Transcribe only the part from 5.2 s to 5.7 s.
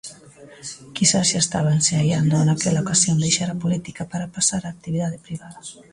privada.